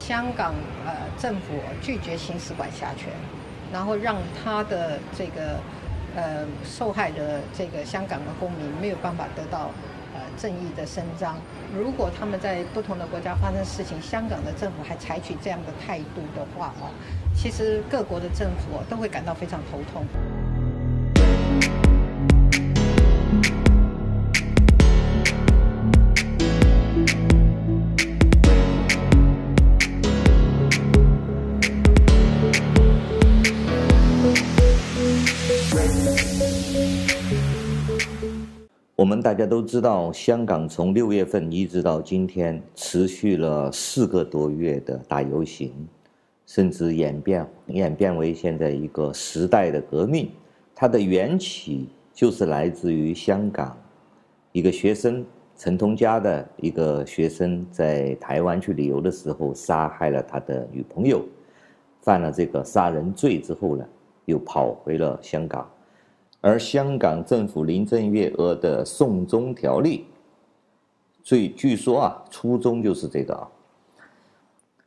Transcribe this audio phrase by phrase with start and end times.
[0.00, 0.54] 香港
[0.84, 3.08] 呃政府拒绝行使管辖权，
[3.72, 5.58] 然后让他的这个
[6.16, 9.70] 呃受害的这个香港的公民没有办法得到
[10.14, 11.36] 呃正义的伸张。
[11.74, 16.90] 如果他们在不同的国家发生事情，香港的政府还采取这样的态度的话哦，
[17.34, 20.04] 其实各国的政府都会感到非常头痛。
[39.02, 45.72] 我们大家都知道，香港从六月份一直到今天，持续了四个多月的大游行，
[46.46, 50.30] 甚至演变演变为现在一个时代的革命。
[50.72, 53.76] 它的缘起就是来自于香港
[54.52, 61.24] 一个学生陈同佳的一个学生在台湾去旅游的时候，杀害了他的女朋友，
[62.02, 63.84] 犯了这个杀人罪之后呢，
[64.26, 65.68] 又跑回了香港。
[66.42, 70.04] 而香港政府林郑月娥的送中条例，
[71.22, 73.48] 最据说啊，初衷就是这个啊。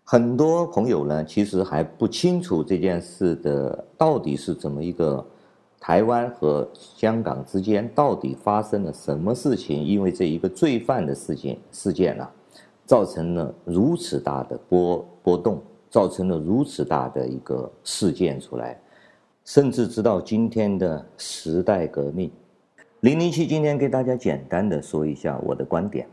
[0.04, 5.26] 很多朋友呢，其实还不清楚这件事的到底是怎么一个，
[5.80, 9.82] 台湾和香港之间到底发生了什么事情？
[9.82, 12.30] 因为这一个罪犯的事件事件啊，
[12.86, 18.78] 造成了如此大的波波动，造成了如此大的一个事件出来。
[19.46, 22.32] 甚至直到今天的时代革命，
[23.02, 26.08] 零零七今天给大家简单的说一下我的观点。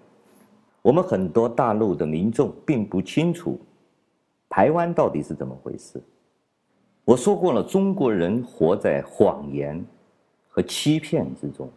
[0.83, 3.59] 我们很多大陆的民众并不清楚
[4.51, 5.99] 台湾到底是怎么回事。
[7.07, 9.83] 我说过了，中国人活在谎言
[10.49, 11.71] 和欺骗之中，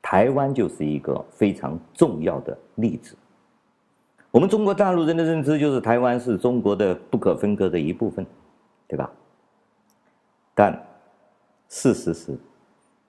[0.00, 3.16] 台湾就是一个非常重要的例子。
[4.30, 8.24] 我们中国大陆人的认知就是台湾是中国的不可分割的一部分，
[8.86, 9.10] 对吧？
[10.54, 10.72] 但
[11.68, 12.38] 事实是，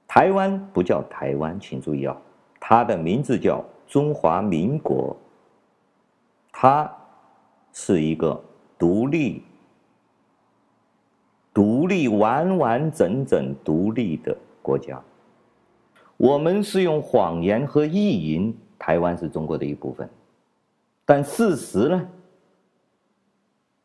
[0.07, 2.17] 台湾不叫台湾，请注意啊，
[2.59, 5.15] 它的名字叫中华民国。
[6.51, 6.91] 它
[7.71, 8.41] 是一个
[8.79, 9.43] 独立、
[11.53, 14.99] 独立完完整整独立的国家。
[16.17, 20.09] 我们是用谎言和意淫，台湾是中国的一部分，
[21.03, 22.09] 但事实呢，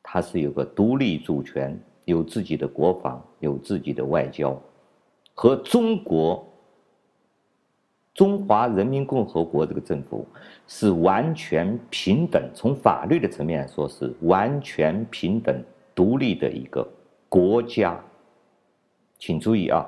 [0.03, 1.79] 它是有个独立主权。
[2.05, 4.57] 有自己的国防，有自己的外交，
[5.35, 6.47] 和中国
[8.13, 10.27] 中华人民共和国这个政府
[10.67, 15.63] 是完全平等，从法律的层面来说是完全平等
[15.95, 16.87] 独立的一个
[17.29, 17.99] 国家。
[19.19, 19.87] 请注意啊，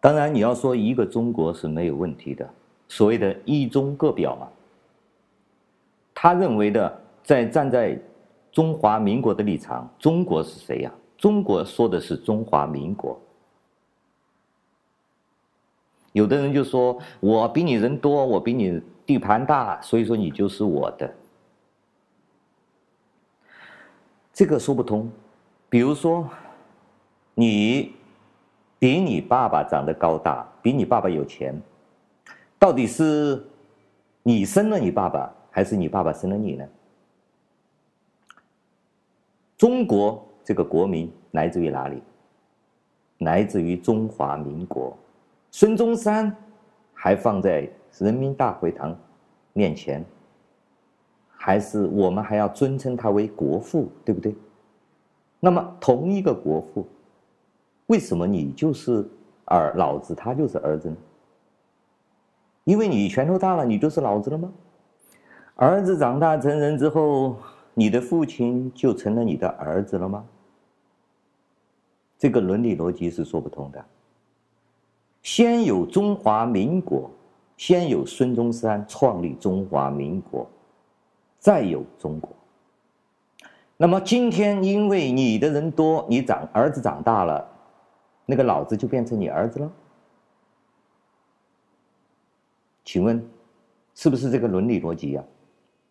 [0.00, 2.48] 当然你要说一个中国是没有问题的，
[2.88, 4.48] 所谓的一中各表嘛。
[6.14, 7.98] 他认为的，在站在
[8.50, 10.92] 中华民国的立场，中国是谁呀？
[11.18, 13.18] 中国说的是中华民国，
[16.12, 21.14] 有的人就说我比你人多，我比你地盘大，所以说你就是我的。
[24.32, 25.10] 这个说不通。
[25.70, 26.28] 比如说，
[27.34, 27.94] 你
[28.78, 31.58] 比你爸爸长得高大，比你爸爸有钱，
[32.58, 33.42] 到底是
[34.22, 36.68] 你生了你爸爸，还是你爸爸生了你呢？
[39.56, 40.22] 中国。
[40.46, 42.00] 这个国民来自于哪里？
[43.18, 44.96] 来自于中华民国。
[45.50, 46.32] 孙中山
[46.94, 47.68] 还放在
[47.98, 48.96] 人民大会堂
[49.54, 50.04] 面前，
[51.36, 54.36] 还是我们还要尊称他为国父，对不对？
[55.40, 56.86] 那么同一个国父，
[57.88, 59.04] 为什么你就是
[59.46, 60.96] 儿老子，他就是儿子呢？
[62.62, 64.52] 因为你拳头大了，你就是老子了吗？
[65.56, 67.36] 儿子长大成人之后，
[67.74, 70.24] 你的父亲就成了你的儿子了吗？
[72.18, 73.84] 这个伦理逻辑是说不通的。
[75.22, 77.10] 先有中华民国，
[77.56, 80.48] 先有孙中山创立中华民国，
[81.38, 82.30] 再有中国。
[83.76, 87.46] 那么今天因为你的人多，你长儿子长大了，
[88.24, 89.72] 那个老子就变成你儿子了？
[92.84, 93.22] 请问，
[93.94, 95.24] 是不是这个伦理逻辑呀？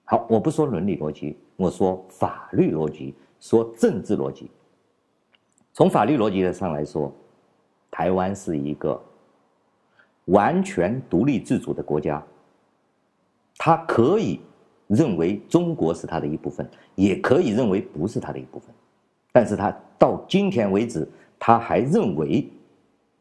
[0.05, 4.49] 好，我不说伦理逻辑，我说法律逻辑，说政治逻辑。
[5.75, 7.13] 从法律逻辑上来说，
[7.91, 8.97] 台湾是一个
[10.23, 12.23] 完全独立自主的国家。
[13.57, 14.39] 他可以
[14.87, 18.73] 认为中国是他的一部分，也可以认为不是他的一部分。
[19.33, 19.69] 但是他
[19.99, 21.05] 到今天为止，
[21.37, 22.49] 他还认为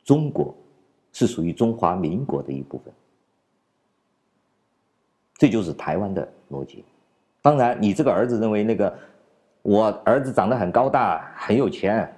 [0.04, 0.54] 中国
[1.12, 2.94] 是属于中华民国的一部分。
[5.36, 6.84] 这就是台湾的逻辑。
[7.42, 8.96] 当然，你这个儿子认为那个
[9.62, 12.08] 我儿子长得很高大，很有钱，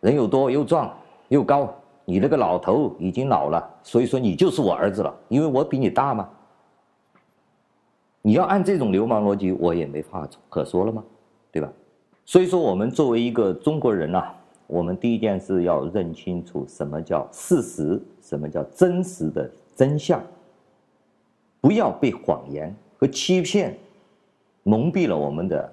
[0.00, 0.94] 人又多又壮
[1.28, 1.74] 又高。
[2.08, 6.28] 你那个老头已经老了，所以说你就是我儿子了，因为我比你大嘛。
[8.22, 11.02] 你要按这种流氓逻辑，我也没话可说了吗？
[11.50, 11.68] 对吧？
[12.24, 14.34] 所以说，我们作为一个中国人啊，
[14.68, 20.22] 我们第一件事要认清楚什么叫事实，什么叫真实的真相，
[21.60, 23.76] 不要被谎言和欺骗
[24.62, 25.72] 蒙蔽了我们的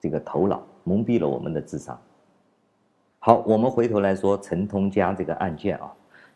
[0.00, 1.98] 这个头脑，蒙蔽了我们的智商。
[3.26, 5.90] 好，我们回头来说陈同佳这个案件啊，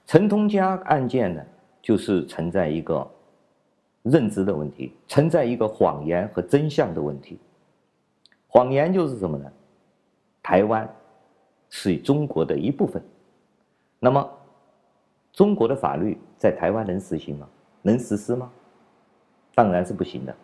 [0.07, 1.45] 陈同佳案件呢，
[1.83, 3.07] 就是存在一个
[4.05, 7.39] 认知的问题，存在一个谎言和真相的问题。
[8.47, 9.53] 谎言就是什么呢？
[10.43, 10.89] 台湾
[11.69, 13.03] 是中国的一部分，
[13.99, 14.27] 那么
[15.35, 17.47] 中国的法律在台湾能实行吗？
[17.83, 18.51] 能实施吗？
[19.55, 20.35] 当然是不行的，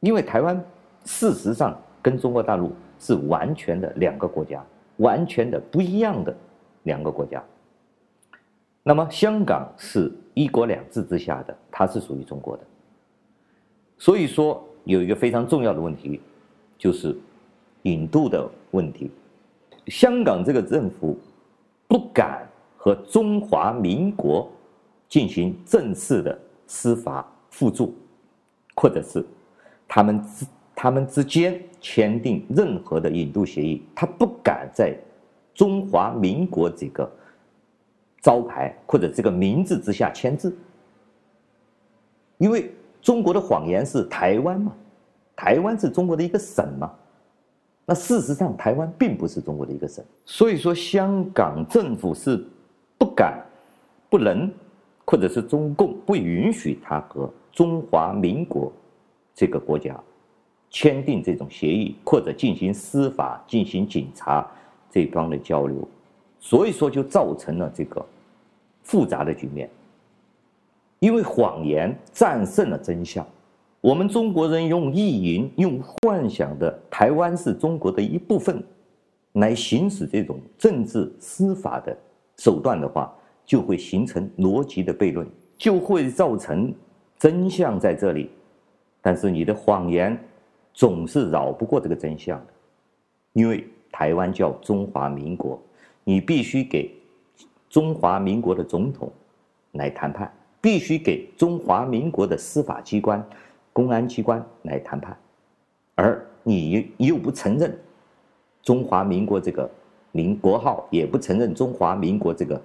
[0.00, 0.60] 因为台湾
[1.04, 4.60] 事实上跟中国大陆是完全的两个国家。
[4.98, 6.32] 完全的不一样的
[6.84, 7.42] 两个国家。
[8.84, 12.62] 那么香港是一国两制之下的，它是属于中国的。
[13.98, 16.20] 所以说有一个非常重要的问题，
[16.78, 17.16] 就是
[17.82, 19.10] 引渡的问题。
[19.88, 21.18] 香港这个政府
[21.86, 22.46] 不敢
[22.76, 24.50] 和中华民国
[25.08, 27.26] 进行正式的司法
[27.58, 27.94] 互助，
[28.76, 29.24] 或者是
[29.88, 30.46] 他们之。
[30.80, 34.96] 他们之间签订任何的引渡协议，他不敢在
[35.52, 37.10] 中华民国这个
[38.20, 40.56] 招牌或者这个名字之下签字，
[42.36, 42.70] 因为
[43.02, 44.72] 中国的谎言是台湾嘛，
[45.34, 46.94] 台湾是中国的一个省嘛，
[47.84, 52.40] 那事实上台湾并不是中国的一个省，所以说香港政府是
[52.96, 53.44] 不敢、
[54.08, 54.48] 不能，
[55.04, 58.72] 或者是中共不允许他和中华民国
[59.34, 60.00] 这个国家。
[60.70, 64.46] 签订这种协议，或者进行司法、进行警察
[64.90, 65.88] 这方的交流，
[66.38, 68.04] 所以说就造成了这个
[68.82, 69.68] 复杂的局面。
[70.98, 73.26] 因为谎言战胜了真相，
[73.80, 78.62] 我们中国人用意淫、用幻想的台湾是中国的一部分，
[79.32, 81.96] 来行使这种政治司法的
[82.36, 83.10] 手段的话，
[83.46, 85.26] 就会形成逻辑的悖论，
[85.56, 86.74] 就会造成
[87.18, 88.30] 真相在这里，
[89.00, 90.18] 但是你的谎言。
[90.78, 92.52] 总是绕不过这个真相的，
[93.32, 95.60] 因为台湾叫中华民国，
[96.04, 96.88] 你必须给
[97.68, 99.10] 中华民国的总统
[99.72, 103.20] 来谈判，必须给中华民国的司法机关、
[103.72, 105.18] 公安机关来谈判，
[105.96, 107.76] 而你又不承认
[108.62, 109.68] 中华民国这个
[110.12, 112.62] 民国号，也不承认中华民国这个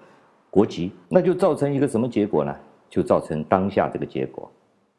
[0.52, 2.56] 国籍，那就造成一个什么结果呢？
[2.92, 4.52] 就造成当下这个结果。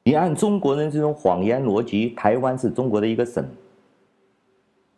[0.04, 3.42] 你按中国人这种谎言逻辑，台湾是中国的一个省，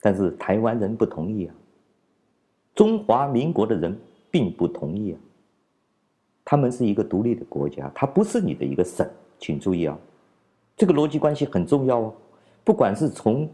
[0.01, 1.55] 但是台湾人不同意啊，
[2.75, 3.97] 中华民国的人
[4.33, 5.19] 并不同意啊，
[6.45, 9.09] 他们是一个独立的国家，它不是你的一个省，
[9.39, 9.97] 请注意啊，
[10.77, 12.15] 这个逻辑关系很重要哦，
[12.65, 13.49] 不管是从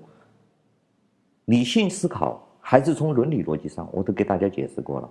[1.44, 5.10] 理性思考还是从伦理逻辑上，我都给大家解释过了，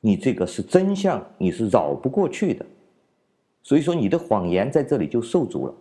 [0.00, 2.64] 你这个是真相，你是绕不过去的。
[3.66, 5.74] 所以说你的谎言在这里就受阻了。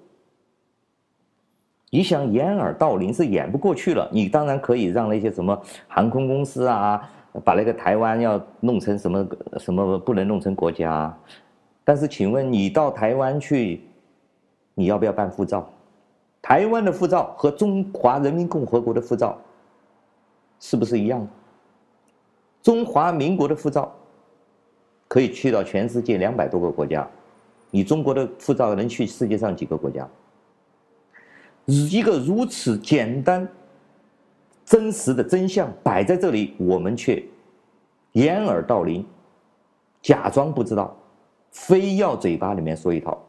[1.91, 7.07] 你想掩耳盗铃是掩不过去了，你当然可以让那些什么航空公司啊，
[7.43, 9.27] 把那个台湾要弄成什么
[9.59, 11.15] 什么不能弄成国家。
[11.83, 13.81] 但是请问你到台湾去，
[14.73, 15.69] 你要不要办护照？
[16.41, 19.37] 台湾的护照和中华人民共和国的护照
[20.59, 21.25] 是不是一样？
[22.63, 23.93] 中华民国的护照
[25.07, 27.07] 可以去到全世界两百多个国家。
[27.71, 30.07] 你中国的护照能去世界上几个国家？
[31.65, 33.47] 一个如此简单、
[34.63, 37.23] 真实的真相摆在这里，我们却
[38.11, 39.05] 掩耳盗铃，
[40.01, 40.95] 假装不知道，
[41.51, 43.19] 非要嘴巴里面说一套。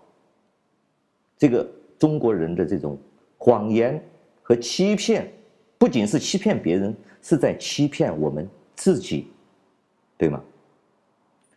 [1.38, 1.66] 这个
[1.99, 2.99] 中国人的这种
[3.38, 4.02] 谎言
[4.43, 5.33] 和欺骗，
[5.78, 9.31] 不仅是欺骗别人，是在欺骗我们自己，
[10.19, 10.43] 对吗？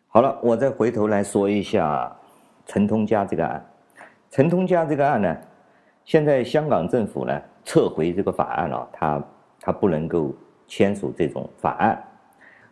[0.07, 2.15] 好了，我再回头来说一下。
[2.69, 3.65] 陈同佳这个案，
[4.29, 5.35] 陈同佳这个案呢，
[6.05, 9.23] 现在香港政府呢撤回这个法案了，他
[9.59, 10.31] 他不能够
[10.67, 11.99] 签署这种法案。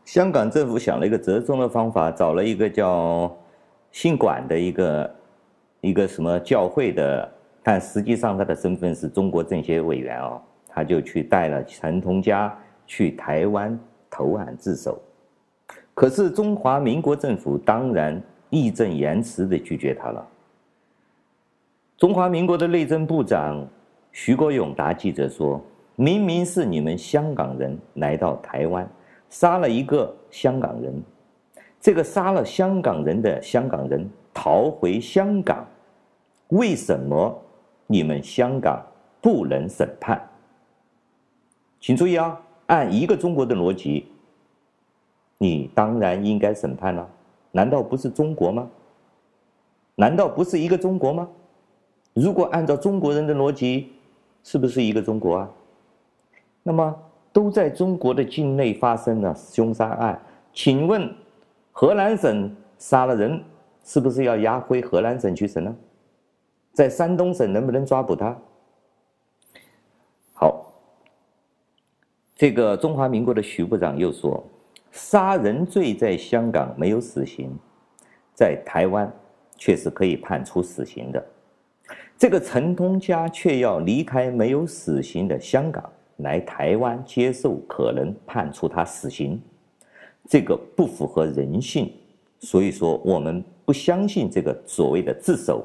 [0.06, 3.36] 香港政府想了一个折中的方法，找了一个叫
[3.92, 5.16] 信管的一个
[5.82, 7.27] 一个什么教会的，
[7.63, 13.77] 但实际上他的身份是中国政协委员哦，他就去带了陈同佳去台湾
[14.12, 15.01] 投案自首。
[15.96, 18.22] 可是中华民国政府当然。
[18.50, 20.27] 义正言辞的拒绝他了。
[21.98, 23.68] 中华民国的内政部长
[24.12, 25.60] 徐国勇答记者说
[25.96, 28.88] ：“明明是你们香港人来到台湾，
[29.30, 31.04] 杀了一个香港人，
[31.82, 35.66] 这个杀了香港人的香港人逃回香港，
[36.50, 37.44] 为什么
[37.88, 38.86] 你们香港
[39.20, 40.22] 不能审判？
[41.80, 44.08] 请注意啊，按一个中国的逻辑，
[45.39, 47.10] 你当然应该审判了，
[47.58, 48.70] 难道不是中国吗？
[49.96, 51.28] 难道不是一个中国吗？
[52.14, 53.94] 如果按照中国人的逻辑，
[54.44, 55.50] 是不是一个中国啊？
[56.62, 56.96] 那么
[57.34, 60.22] 都在中国的境内发生了凶杀案，
[60.54, 61.12] 请问
[61.72, 63.44] 河南省杀了人，
[63.84, 65.76] 是不是要押回河南省去审呢？
[66.74, 68.38] 在山东省能不能抓捕他？
[70.36, 70.72] 好，
[72.36, 74.44] 这个中华民国的徐部长又说，
[74.98, 77.56] 杀人罪在香港没有死刑，
[78.34, 79.10] 在台湾
[79.56, 81.24] 却是可以判处死刑的。
[82.18, 85.88] 这个陈通家却要离开没有死刑的香港。
[86.18, 89.39] 来台湾接受可能判处他死刑，
[90.27, 91.94] 这个不符合人性，
[92.39, 95.63] 所以说我们不相信这个所谓的自首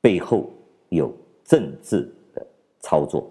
[0.00, 0.48] 背后
[0.90, 2.46] 有政治的
[2.78, 3.28] 操作。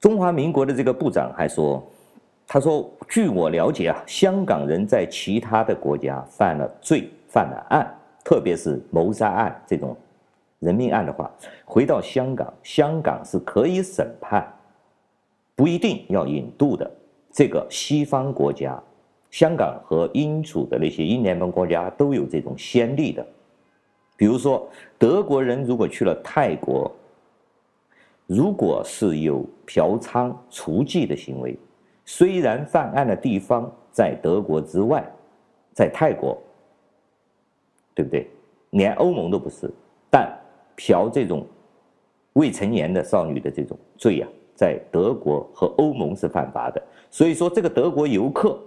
[0.00, 1.86] 中华民国的这个部长还说，
[2.46, 9.94] 他说据我了解啊，香港人在其他的国家犯了罪、犯了案，特别是谋杀案这种。
[10.60, 11.30] 人命案的话，
[11.64, 14.46] 回到香港，香港是可以审判，
[15.54, 16.90] 不一定要引渡的。
[17.32, 18.82] 这个西方国家，
[19.30, 23.26] 香港和英属的那些英联邦国家都有这种先例的。
[24.16, 26.90] 比如说，德国人如果去了泰国，
[28.30, 31.58] 如果是有嫖娼、雏妓的行为，
[32.04, 35.04] 虽然犯案的地方在德国之外，
[35.72, 36.40] 在泰国，
[37.92, 38.30] 对不对？
[38.70, 39.68] 连欧盟都不是，
[40.08, 40.32] 但。
[40.76, 41.44] 嫖这种
[42.32, 46.82] 未成年的少女的这种罪、啊，在德国和欧盟是犯法的。
[47.10, 48.58] 所以说，这个德国游客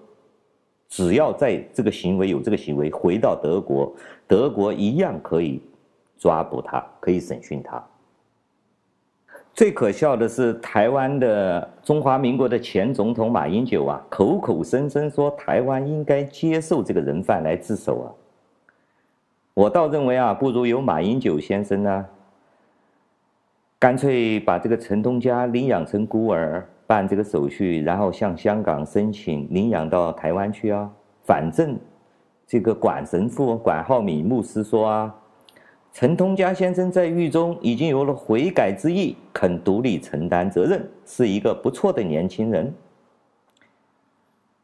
[0.89, 3.91] 只要在这个行为有这个行为，回到德国，
[4.27, 5.59] 德国一样可以
[6.15, 7.83] 抓捕他，可以审讯他。
[9.53, 18.07] 最可笑的是，台湾的中华民国的前总统马英九啊，口口声声说台湾应该接受这个人犯来自首啊。
[19.53, 22.05] 我倒认为啊，不如由马英九先生呢，
[23.77, 30.89] 干脆把这个陈东家领养成孤儿，办这个手续，然后向香港申请领养到台湾去啊。
[31.23, 31.77] 反正
[32.47, 35.15] 这个管神父管浩敏牧师说啊，
[35.93, 42.73] 陈通家先生在狱中已经有了悔改之意，肯独立承担责任，是一个不错的年轻人。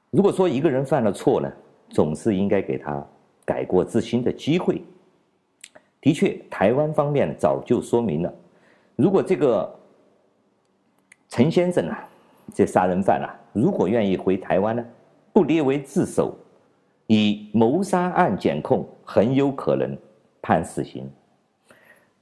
[0.10, 1.52] 如果说一个人犯了错呢，
[1.90, 3.06] 总是应该给他。
[3.46, 4.80] 改过自新的机会，
[6.00, 8.32] 的确，台湾方面早就说明了，
[8.96, 9.76] 如果这个
[11.30, 12.08] 陈先生啊，
[12.54, 14.86] 这杀人犯啊，如果愿意回台湾呢，
[15.34, 16.38] 不列为自首，
[17.08, 19.98] 以谋杀案检控，很有可能
[20.44, 21.10] 判死刑。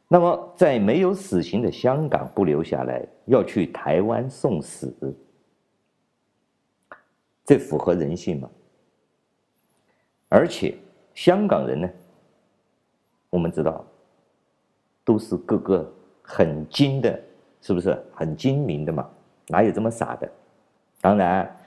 [0.07, 4.93] 那么，在没有死刑的香港不留下来，要去台湾送死，
[7.45, 8.49] 这符合人性吗？
[10.29, 10.75] 而且。
[11.17, 11.89] 香港人呢，
[13.31, 13.83] 我们知道，
[15.03, 17.19] 都是个个很精的，
[17.59, 19.09] 是不是很精明的嘛？
[19.47, 20.31] 哪有这么傻的？
[21.01, 21.57] 当然，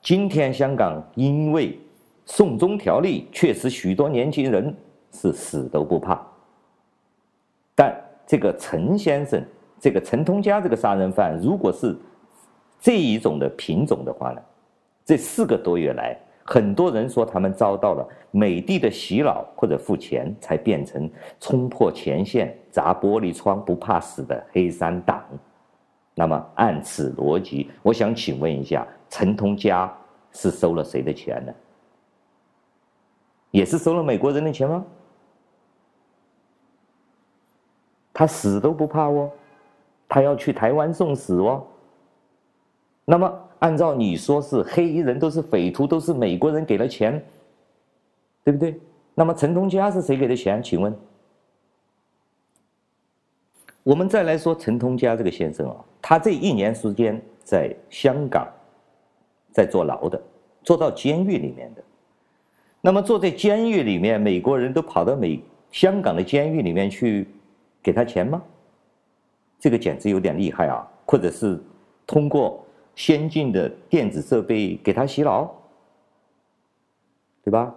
[0.00, 1.76] 今天香港因为
[2.24, 4.72] 送中条例，确实许多年轻人
[5.10, 6.24] 是死都不怕。
[8.30, 9.44] 这个陈先生，
[9.80, 11.98] 这个陈通家这个杀人犯，如果是
[12.78, 14.40] 这一种的品种的话呢，
[15.04, 16.16] 这四个多月来。
[16.44, 21.10] 很多人说他们遭到了美帝的洗脑或者付钱，才变成
[21.40, 25.24] 冲破前线、砸玻璃窗不怕死的黑山党。
[26.14, 29.92] 那么按此逻辑，我想请问一下，陈通家
[30.30, 31.52] 是收了谁的钱呢？
[33.50, 34.84] 也是收了美国人的钱吗？
[38.20, 39.30] 他死都不怕哦，
[40.06, 41.66] 他要去台湾送死哦。
[43.06, 43.46] 那么。
[43.60, 47.22] 按照你说是黑衣人都是匪徒，都是美国人给了钱，
[48.42, 48.80] 对不对？
[49.14, 50.62] 那么陈通佳是谁给的钱？
[50.62, 50.96] 请问，
[53.82, 58.48] 我们再来说陈通佳这个先生啊，他这一年时间在香港，
[59.52, 60.18] 在坐牢的，
[60.62, 61.84] 坐到监狱里面的。
[62.80, 65.38] 那么坐在监狱里面，美国人都跑到美
[65.70, 67.28] 香港的监狱里面去
[67.82, 68.42] 给他钱吗？
[69.58, 70.86] 这个简直有点厉害啊！
[71.06, 71.60] 或者是
[72.06, 72.64] 通过。
[72.96, 75.50] 先进的电子设备给他洗脑，
[77.42, 77.72] 对吧？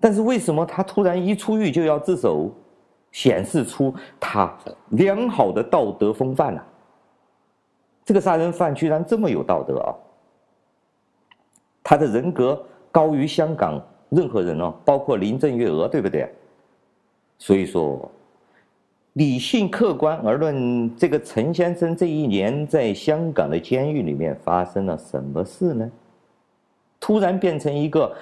[0.00, 2.50] 但是为什么他突然一出狱就要自首？
[3.12, 4.52] 显示出他
[4.88, 6.66] 良好的道德风范啊。
[8.04, 9.94] 这个杀人犯居然这么有道德啊！
[11.84, 16.34] 他的人格高于香港任何人哦，包括林郑月娥，对不对？
[17.38, 18.10] 所以说，
[19.14, 25.90] 理性客观而论，这个陈先生这一年在香港的监狱里面发生了什么事呢？
[27.00, 28.16] 突然变成一个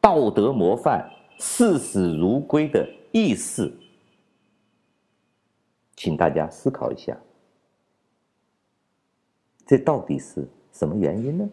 [0.00, 3.72] 道德模范、视死如归的义士，
[5.96, 7.16] 请大家思考一下，
[9.66, 11.48] 这到底是什么原因呢？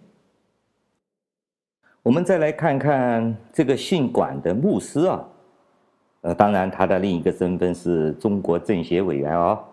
[2.04, 5.28] 我们再来看看这个姓管的牧师啊，
[6.26, 9.64] 呃，当然他的另一个身份是中国政协委员哦。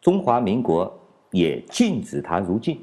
[0.00, 0.90] 中华民国
[1.30, 2.82] 也禁止他入境，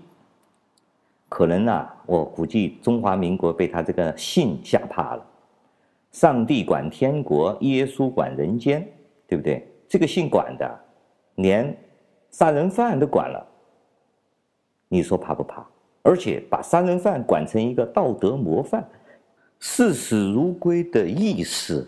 [1.28, 5.26] 可能啊，我估计中华民国被他这个姓吓怕了。
[6.12, 8.88] 上帝管天国，耶稣管人间，
[9.28, 9.68] 对不对？
[9.90, 10.80] 这个姓管的，
[11.38, 11.76] 连
[12.30, 13.44] 杀人犯都管了，
[14.88, 15.66] 你说怕不怕？
[16.04, 18.88] 而且把杀人犯管成一个道德模范、
[19.68, 21.86] 视死如归的意思，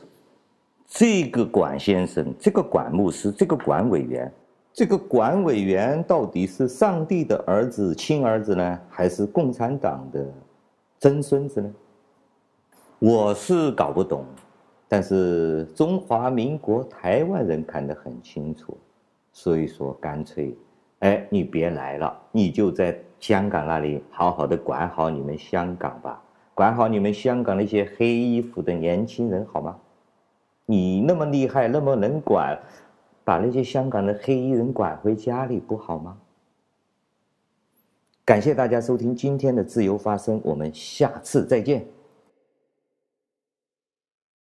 [0.87, 4.33] 这个管先生、这个管牧师、这个管委员、
[4.73, 10.27] 这个管委员到底是上帝的儿子、亲儿子呢，还是共产党的
[10.99, 11.71] 曾孙子呢？
[12.97, 14.25] 我是搞不懂，
[14.87, 18.75] 但是中华民国台湾人看得很清楚，
[19.31, 20.57] 所以说干脆。
[21.01, 26.19] 哎，你别来了，你就在香港那里好好的管好你们香港吧，
[26.57, 29.77] 管好你们香港那些黑衣服的年轻人好吗？
[30.65, 32.59] 你那么厉害，那么能管，
[33.23, 36.17] 把那些香港的黑衣人管回家里不好吗？
[38.25, 41.85] 感谢大家收听今天的自由发声，我们下次再见。